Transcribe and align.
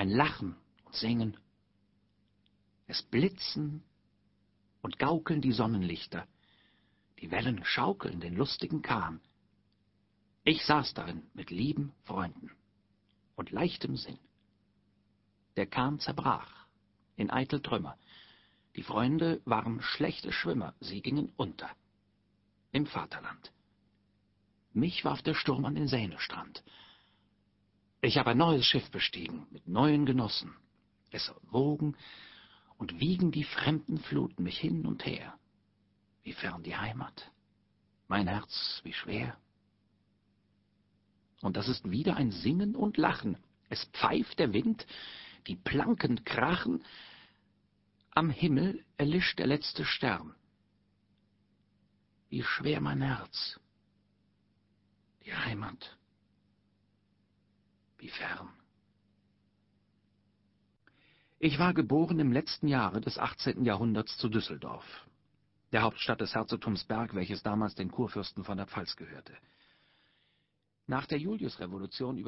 ein 0.00 0.08
Lachen 0.08 0.56
und 0.86 0.94
Singen. 0.94 1.36
Es 2.86 3.02
blitzen 3.02 3.82
und 4.80 4.98
gaukeln 4.98 5.42
die 5.42 5.52
Sonnenlichter, 5.52 6.26
die 7.18 7.30
Wellen 7.30 7.62
schaukeln 7.66 8.18
den 8.18 8.34
lustigen 8.34 8.80
Kahn. 8.80 9.20
Ich 10.42 10.64
saß 10.64 10.94
darin 10.94 11.24
mit 11.34 11.50
lieben 11.50 11.92
Freunden 12.04 12.50
und 13.36 13.50
leichtem 13.50 13.98
Sinn. 13.98 14.18
Der 15.56 15.66
Kahn 15.66 16.00
zerbrach 16.00 16.50
in 17.16 17.30
eitel 17.30 17.60
Trümmer. 17.60 17.98
Die 18.76 18.82
Freunde 18.82 19.42
waren 19.44 19.82
schlechte 19.82 20.32
Schwimmer, 20.32 20.74
sie 20.80 21.02
gingen 21.02 21.30
unter. 21.36 21.68
Im 22.72 22.86
Vaterland. 22.86 23.52
Mich 24.72 25.04
warf 25.04 25.20
der 25.20 25.34
Sturm 25.34 25.66
an 25.66 25.74
den 25.74 25.88
Seinestrand. 25.88 26.64
Ich 28.02 28.16
habe 28.16 28.30
ein 28.30 28.38
neues 28.38 28.64
Schiff 28.64 28.90
bestiegen, 28.90 29.46
mit 29.50 29.68
neuen 29.68 30.06
Genossen. 30.06 30.56
Es 31.10 31.32
wogen 31.42 31.96
und 32.78 32.98
wiegen 32.98 33.30
die 33.30 33.44
fremden 33.44 33.98
Fluten 33.98 34.42
mich 34.42 34.58
hin 34.58 34.86
und 34.86 35.04
her. 35.04 35.38
Wie 36.22 36.32
fern 36.32 36.62
die 36.62 36.76
Heimat, 36.76 37.30
mein 38.08 38.26
Herz, 38.26 38.80
wie 38.84 38.92
schwer. 38.92 39.36
Und 41.42 41.56
das 41.56 41.68
ist 41.68 41.90
wieder 41.90 42.16
ein 42.16 42.30
Singen 42.30 42.74
und 42.74 42.96
Lachen. 42.96 43.36
Es 43.68 43.84
pfeift 43.92 44.38
der 44.38 44.52
Wind, 44.52 44.86
die 45.46 45.56
Planken 45.56 46.24
krachen, 46.24 46.84
am 48.12 48.30
Himmel 48.30 48.84
erlischt 48.96 49.38
der 49.38 49.46
letzte 49.46 49.84
Stern. 49.84 50.34
Wie 52.28 52.42
schwer 52.42 52.80
mein 52.80 53.02
Herz, 53.02 53.58
die 55.24 55.34
Heimat, 55.34 55.98
fern. 58.20 58.48
Ich 61.38 61.58
war 61.58 61.72
geboren 61.72 62.20
im 62.20 62.32
letzten 62.32 62.68
Jahre 62.68 63.00
des 63.00 63.18
18. 63.18 63.64
Jahrhunderts 63.64 64.18
zu 64.18 64.28
Düsseldorf, 64.28 64.84
der 65.72 65.82
Hauptstadt 65.82 66.20
des 66.20 66.34
Herzogtums 66.34 66.84
Berg, 66.84 67.14
welches 67.14 67.42
damals 67.42 67.74
den 67.74 67.90
Kurfürsten 67.90 68.44
von 68.44 68.58
der 68.58 68.66
Pfalz 68.66 68.94
gehörte. 68.96 69.32
Nach 70.86 71.06
der 71.06 71.18
Juliusrevolution 71.18 72.18